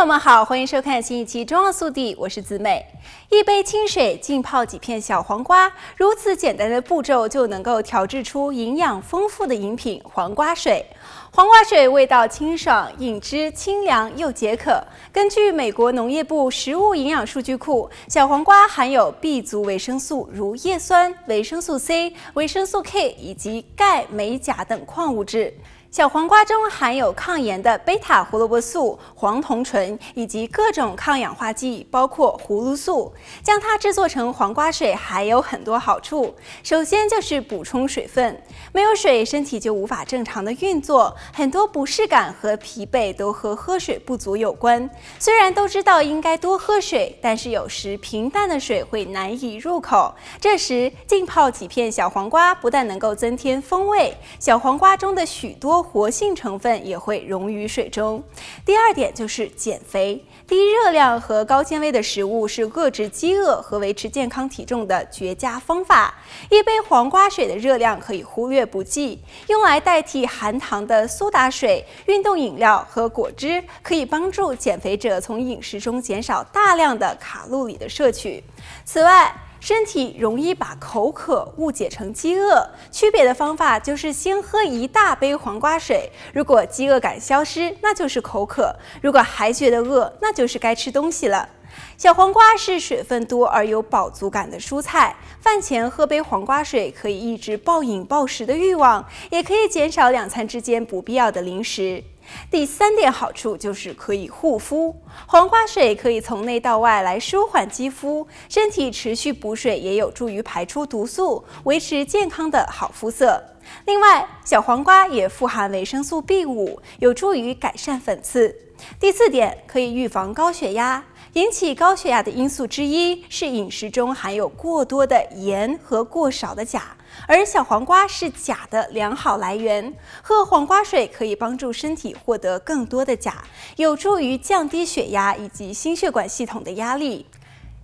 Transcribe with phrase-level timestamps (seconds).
[0.00, 2.82] 朋友们好，欢迎收看新一期《中澳速递》，我是子美。
[3.28, 10.86] 一杯清水浸泡几片小黄瓜，如此简单的步骤就能够调制出营养丰富的饮品——黄瓜水。
[11.30, 14.82] 黄瓜水味道清爽，饮之清凉又解渴。
[15.12, 25.54] 根据美国农业部食物营养数据库，小黄瓜含有 B 族维生素，如叶酸、维生素 C、维生素 K 以及钙、镁、钾等矿物质。
[25.90, 33.12] 小黄瓜中含有抗炎的贝塔胡萝卜素、黄酮醇以及各种抗氧化剂，包括葫芦素。
[33.42, 36.32] 将它制作成黄瓜水还有很多好处。
[36.62, 38.40] 首先就是补充水分，
[38.72, 44.88] 没有水，身体就无法正常的运作，很多不适感和疲惫都和喝水不足有关。
[45.18, 50.14] 虽然都知道应该多喝水，但是有时平淡的水会难以入口。
[50.40, 55.79] 这时浸泡几片小黄瓜，不但能够增添风味，小黄瓜中的许多。
[55.82, 58.22] 活性成分也会溶于水中。
[58.64, 66.14] 第二点就是减肥，低热量和高纤维的食物是遏制饥饿和维持健康体重的绝佳方法。
[66.50, 78.42] 一杯黄瓜水的热量可以忽略不计，用来代替含糖的苏打水、运动饮料和果汁，可以帮助减肥者从饮食中减少大量的卡路里的摄取。
[78.84, 86.10] 此外，身体容易把口渴误解成饥饿，区别的方法就是先喝一大杯黄瓜水。
[86.32, 91.46] 如果饥饿感消失，那就是口渴；如果还觉得饿，那就是该吃东西了。
[91.96, 102.02] 小黄瓜是水分多而有饱足感的蔬菜，饭前喝杯黄瓜水可以抑制暴饮暴食的欲望，也可以减少两餐之间不必要的零食。
[102.48, 104.94] 第三点好处就是可以护肤，
[105.26, 113.42] 黄瓜水可以从内到外来舒缓肌肤，身体持续补水也有助于排出毒素，维持健康的好肤色。
[113.86, 118.54] 另外，小黄瓜也富含维生素 B5，有助于改善粉刺。
[118.98, 121.04] 第四点，可以预防高血压。
[121.34, 126.96] 引起高血压的因素之一是饮食中含有过多的盐和过少的钾，
[127.28, 129.94] 而小黄瓜是钾的良好来源。
[130.22, 133.44] 喝黄瓜水可以帮助身体获得更多的钾，
[133.76, 137.24] 有助于降低血压以及心血管系统的压力。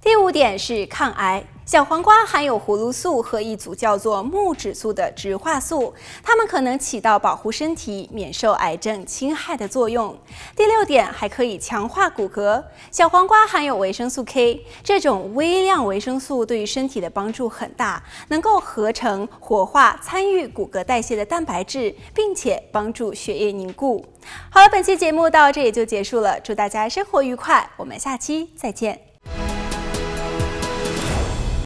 [0.02, 1.44] 第五点是抗癌。
[1.66, 10.16] 小黄瓜含有葫芦素和一组叫做木质素的植化素，它们可能起到保护身体免受癌症侵害的作用。
[10.54, 12.62] 第六点，还可以强化骨骼。
[12.92, 24.06] 小黄瓜含有维生素 K，这种微量维生素对于身体的帮助很大，能够合成、活化参与骨骼代谢的蛋白质，并且帮助血液凝固。
[24.50, 29.15] 好了，本期节目到这里就结束了，祝大家生活愉快，我们下期再见。